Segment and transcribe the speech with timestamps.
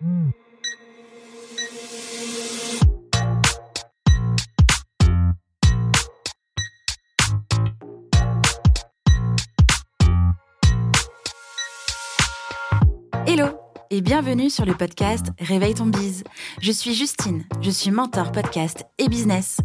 [0.00, 0.49] Hello
[13.92, 16.22] et bienvenue sur le podcast Réveille ton bise.
[16.60, 19.58] Je suis Justine, je suis mentor podcast et business.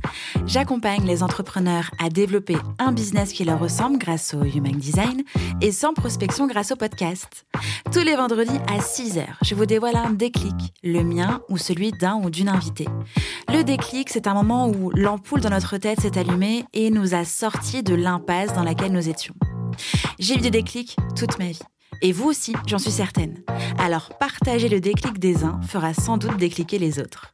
[0.48, 5.22] J'accompagne les entrepreneurs à développer un business qui leur ressemble grâce au Human Design
[5.62, 7.46] et sans prospection grâce au podcast.
[7.92, 12.16] Tous les vendredis à 6h, je vous dévoile un déclic, le mien ou celui d'un
[12.16, 12.88] ou d'une invitée.
[13.54, 17.26] Le déclic, c'est un moment où l'ampoule dans notre tête s'est allumée et nous a
[17.26, 19.36] sortis de l'impasse dans laquelle nous étions.
[20.18, 21.60] J'ai eu des déclics toute ma vie.
[22.02, 23.44] Et vous aussi, j'en suis certaine.
[23.80, 27.34] Alors partager le déclic des uns fera sans doute décliquer les autres.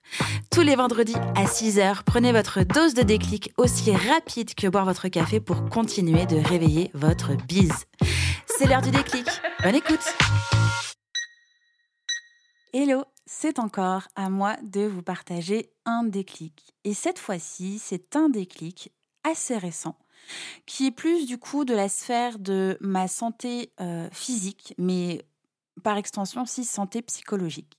[0.51, 5.07] Tous les vendredis à 6h, prenez votre dose de déclic aussi rapide que boire votre
[5.07, 7.85] café pour continuer de réveiller votre bise.
[8.47, 9.27] C'est l'heure du déclic.
[9.63, 10.15] Bonne écoute
[12.73, 16.73] Hello, c'est encore à moi de vous partager un déclic.
[16.83, 18.91] Et cette fois-ci, c'est un déclic
[19.23, 19.97] assez récent
[20.65, 25.23] qui est plus du coup de la sphère de ma santé euh, physique, mais
[25.83, 27.77] par extension aussi santé psychologique.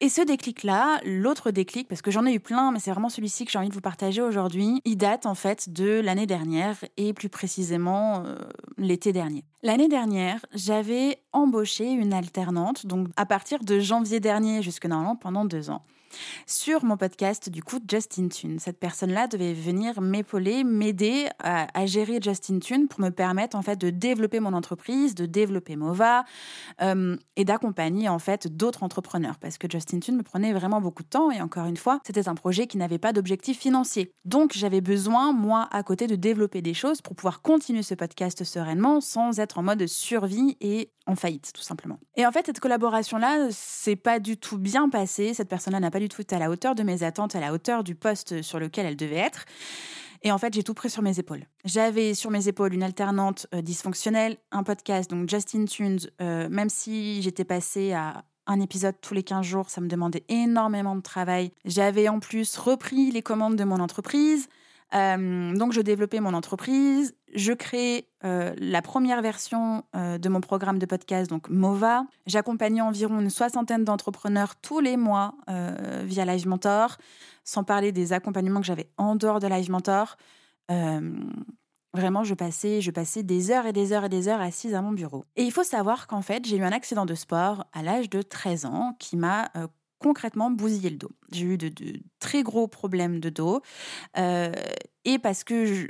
[0.00, 3.46] Et ce déclic-là, l'autre déclic, parce que j'en ai eu plein, mais c'est vraiment celui-ci
[3.46, 7.14] que j'ai envie de vous partager aujourd'hui, il date en fait de l'année dernière et
[7.14, 8.36] plus précisément euh,
[8.76, 9.44] l'été dernier.
[9.62, 15.44] L'année dernière, j'avais embauché une alternante, donc à partir de janvier dernier jusque normalement pendant
[15.44, 15.80] deux ans
[16.46, 18.58] sur mon podcast du coup Justin Tune.
[18.58, 23.76] Cette personne-là devait venir m'épauler, m'aider à, gérer Justin Tune pour me permettre en fait
[23.76, 26.24] de développer mon entreprise, de développer Mova
[26.80, 31.02] euh, et d'accompagner en fait d'autres entrepreneurs parce que Justin Tune me prenait vraiment beaucoup
[31.02, 34.12] de temps et encore une fois, c'était un projet qui n'avait pas d'objectif financier.
[34.24, 38.44] Donc j'avais besoin moi à côté de développer des choses pour pouvoir continuer ce podcast
[38.44, 41.98] sereinement sans être en mode survie et en faillite, tout simplement.
[42.16, 45.34] Et en fait, cette collaboration-là, c'est pas du tout bien passé.
[45.34, 47.52] Cette personne-là n'a pas du tout été à la hauteur de mes attentes, à la
[47.52, 49.44] hauteur du poste sur lequel elle devait être.
[50.22, 51.44] Et en fait, j'ai tout pris sur mes épaules.
[51.66, 56.70] J'avais sur mes épaules une alternante euh, dysfonctionnelle, un podcast, donc Justin Tunes, euh, même
[56.70, 61.02] si j'étais passée à un épisode tous les 15 jours, ça me demandait énormément de
[61.02, 61.52] travail.
[61.66, 64.48] J'avais en plus repris les commandes de mon entreprise.
[64.94, 67.14] Euh, donc, je développais mon entreprise.
[67.34, 72.06] Je crée euh, la première version euh, de mon programme de podcast, donc MOVA.
[72.26, 75.34] J'accompagnais environ une soixantaine d'entrepreneurs tous les mois
[76.04, 76.98] via Live Mentor,
[77.44, 80.16] sans parler des accompagnements que j'avais en dehors de Live Mentor.
[80.68, 84.82] Vraiment, je passais, je passais des heures et des heures et des heures assise à
[84.82, 85.24] mon bureau.
[85.36, 88.20] Et il faut savoir qu'en fait, j'ai eu un accident de sport à l'âge de
[88.22, 89.50] 13 ans qui m'a
[90.04, 91.10] concrètement bousiller le dos.
[91.32, 91.72] J'ai eu de,
[92.20, 93.62] très gros problèmes de dos.
[94.18, 94.52] Euh,
[95.06, 95.88] et parce que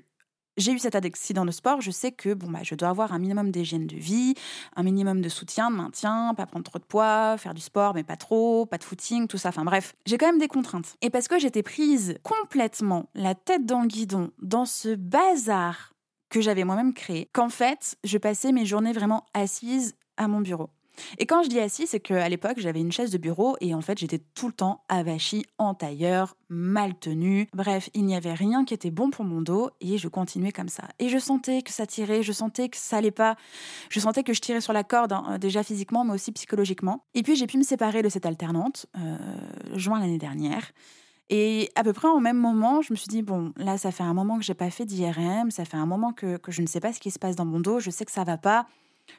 [0.56, 3.18] j'ai eu cet accident de sport, je sais que bon, bah, je dois avoir un
[3.18, 4.34] minimum d'hygiène de vie,
[4.76, 8.04] un minimum de soutien, de maintien, pas prendre trop de poids, faire du sport, mais
[8.04, 9.48] pas trop, pas de footing, tout ça.
[9.50, 10.96] Enfin bref, j'ai quand même des contraintes.
[11.02, 15.92] Et parce que j'étais prise complètement la tête dans le guidon dans ce bazar
[16.30, 20.70] que j'avais moi-même créé, qu'en fait, je passais mes journées vraiment assises à mon bureau.
[21.18, 23.80] Et quand je dis assis, c'est qu'à l'époque, j'avais une chaise de bureau et en
[23.80, 27.48] fait, j'étais tout le temps avachie en tailleur, mal tenue.
[27.52, 30.68] Bref, il n'y avait rien qui était bon pour mon dos et je continuais comme
[30.68, 30.84] ça.
[30.98, 33.36] Et je sentais que ça tirait, je sentais que ça allait pas.
[33.90, 37.04] Je sentais que je tirais sur la corde, hein, déjà physiquement, mais aussi psychologiquement.
[37.14, 39.16] Et puis, j'ai pu me séparer de cette alternante, euh,
[39.74, 40.72] juin l'année dernière.
[41.30, 44.02] Et à peu près au même moment, je me suis dit, bon, là, ça fait
[44.02, 46.66] un moment que j'ai pas fait d'IRM, ça fait un moment que, que je ne
[46.66, 48.66] sais pas ce qui se passe dans mon dos, je sais que ça va pas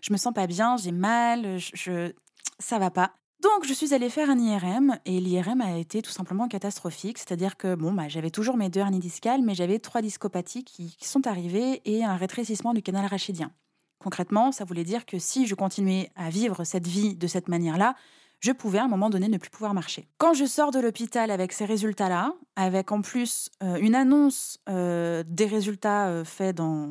[0.02, 2.12] je me sens pas bien, j'ai mal, je,
[2.60, 3.14] ça va pas.
[3.42, 7.18] Donc, je suis allée faire un IRM et l'IRM a été tout simplement catastrophique.
[7.18, 10.96] C'est-à-dire que bon, bah, j'avais toujours mes deux hernies discales, mais j'avais trois discopathies qui,
[11.02, 13.52] sont arrivées et un rétrécissement du canal rachidien.
[14.00, 17.96] Concrètement, ça voulait dire que si je continuais à vivre cette vie de cette manière-là,
[18.40, 20.08] je pouvais à un moment donné ne plus pouvoir marcher.
[20.18, 25.24] Quand je sors de l'hôpital avec ces résultats-là, avec en plus euh, une annonce euh,
[25.28, 26.90] des résultats euh, faits dans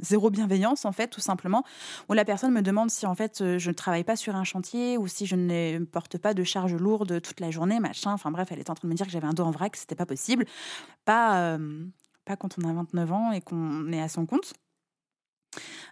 [0.00, 1.64] zéro bienveillance en fait tout simplement
[2.08, 4.44] où la personne me demande si en fait euh, je ne travaille pas sur un
[4.44, 8.12] chantier ou si je ne porte pas de charge lourde toute la journée machin.
[8.12, 9.76] Enfin bref elle est en train de me dire que j'avais un dos en vrac
[9.76, 10.44] c'était pas possible.
[11.04, 11.84] Pas euh,
[12.24, 14.54] pas quand on a 29 ans et qu'on est à son compte.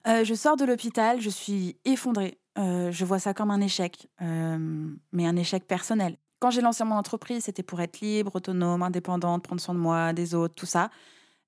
[0.07, 2.39] Euh, je sors de l'hôpital je suis effondrée.
[2.57, 6.17] Je vois ça comme un échec mais un échec personnel.
[6.41, 10.13] Quand j'ai lancé mon entreprise c'était pour être libre autonome indépendante prendre soin de moi
[10.13, 10.91] des autres tout ça.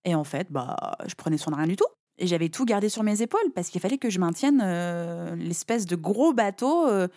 [0.05, 0.77] Et en fait bah
[1.07, 3.69] je prenais soin de rien du tout et j'avais tout gardé sur mes épaules parce
[3.69, 7.09] qu'il fallait que je maintienne euh, l'espèce de gros bateau euh,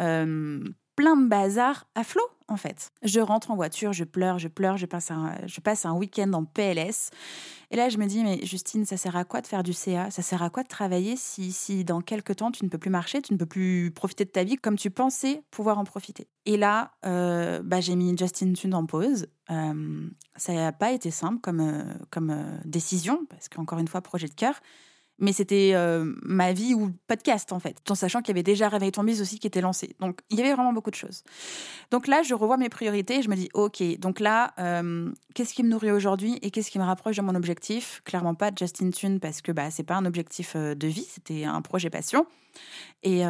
[0.00, 0.62] euh,
[0.98, 2.90] plein de bazar à flot en fait.
[3.04, 6.32] Je rentre en voiture, je pleure, je pleure, je passe un, je passe un week-end
[6.32, 7.10] en PLS.
[7.70, 10.10] Et là, je me dis, mais Justine, ça sert à quoi de faire du CA
[10.10, 12.90] Ça sert à quoi de travailler si, si dans quelques temps, tu ne peux plus
[12.90, 16.26] marcher, tu ne peux plus profiter de ta vie comme tu pensais pouvoir en profiter?
[16.46, 19.28] Et là, euh, bah, j'ai mis Justine Tune en pause.
[19.50, 22.34] Euh, ça n'a pas été simple comme, euh, comme
[22.64, 24.54] décision, parce qu'encore une fois, projet de cœur
[25.18, 28.68] mais c'était euh, ma vie ou podcast en fait, en sachant qu'il y avait déjà
[28.68, 29.96] Réveil ton bise aussi qui était lancé.
[30.00, 31.24] Donc il y avait vraiment beaucoup de choses.
[31.90, 35.54] Donc là, je revois mes priorités et je me dis, ok, donc là, euh, qu'est-ce
[35.54, 38.02] qui me nourrit aujourd'hui et qu'est-ce qui me rapproche de mon objectif?
[38.04, 41.44] Clairement pas Justin Tune parce que bah, c'est pas un objectif euh, de vie, c'était
[41.44, 42.26] un projet passion.
[43.04, 43.20] Et,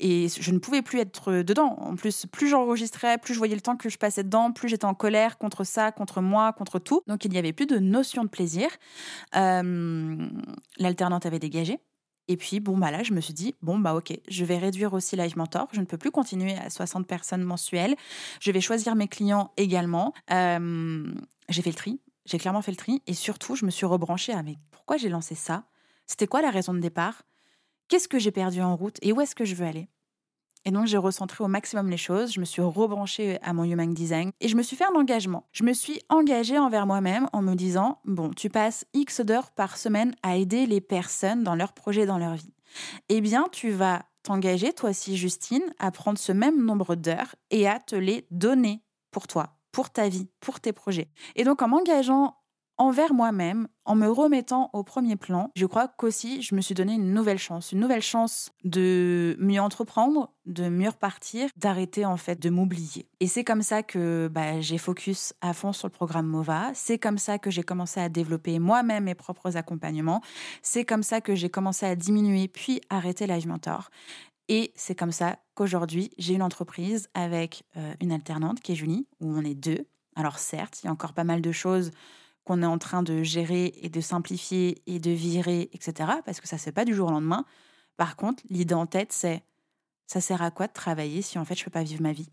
[0.00, 1.76] et, je ne pouvais plus être dedans.
[1.78, 4.86] En plus, plus j'enregistrais, plus je voyais le temps que je passais dedans, plus j'étais
[4.86, 7.02] en colère contre ça, contre moi, contre tout.
[7.06, 8.68] Donc il n'y avait plus de notion de plaisir.
[9.36, 10.16] Euh,
[11.16, 11.78] l'alternante avait dégagé.
[12.28, 14.92] Et puis, bon, bah là, je me suis dit, bon, bah ok, je vais réduire
[14.94, 15.68] aussi Live Mentor.
[15.72, 17.94] Je ne peux plus continuer à 60 personnes mensuelles.
[18.40, 20.12] Je vais choisir mes clients également.
[20.32, 21.14] Euh,
[21.48, 22.00] j'ai fait le tri.
[22.24, 23.00] J'ai clairement fait le tri.
[23.06, 25.64] Et surtout, je me suis rebranchée à mais pourquoi j'ai lancé ça?
[26.06, 27.22] C'était quoi la raison de départ?
[27.88, 28.98] Qu'est-ce que j'ai perdu en route?
[29.02, 29.88] Et où est-ce que je veux aller?
[30.66, 32.32] Et donc, j'ai recentré au maximum les choses.
[32.32, 35.46] Je me suis rebranchée à mon Human Design et je me suis fait un engagement.
[35.52, 39.76] Je me suis engagée envers moi-même en me disant Bon, tu passes X d'heures par
[39.76, 42.52] semaine à aider les personnes dans leurs projets, dans leur vie.
[43.08, 47.68] Eh bien, tu vas t'engager, toi aussi, Justine, à prendre ce même nombre d'heures et
[47.68, 48.82] à te les donner
[49.12, 51.12] pour toi, pour ta vie, pour tes projets.
[51.36, 52.34] Et donc, en m'engageant
[52.78, 56.94] envers moi-même, en me remettant au premier plan, je crois qu'aussi je me suis donné
[56.94, 62.40] une nouvelle chance, une nouvelle chance de mieux entreprendre, de mieux repartir, d'arrêter en fait
[62.40, 63.08] de m'oublier.
[63.20, 66.98] Et c'est comme ça que bah, j'ai focus à fond sur le programme MOVA, c'est
[66.98, 70.20] comme ça que j'ai commencé à développer moi-même mes propres accompagnements,
[70.62, 73.90] c'est comme ça que j'ai commencé à diminuer puis arrêter Live Mentor.
[74.48, 79.06] Et c'est comme ça qu'aujourd'hui, j'ai une entreprise avec euh, une alternante qui est Julie,
[79.20, 79.86] où on est deux.
[80.14, 81.90] Alors certes, il y a encore pas mal de choses
[82.46, 86.10] qu'on est en train de gérer et de simplifier et de virer, etc.
[86.24, 87.44] Parce que ça fait pas du jour au lendemain.
[87.96, 89.42] Par contre, l'idée en tête, c'est
[90.06, 92.30] ça sert à quoi de travailler si en fait je peux pas vivre ma vie?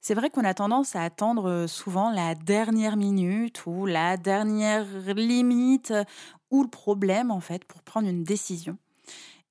[0.00, 4.86] C'est vrai qu'on a tendance à attendre euh, souvent la dernière minute ou la dernière
[5.14, 5.94] limite
[6.50, 8.76] ou le problème en fait pour prendre une décision.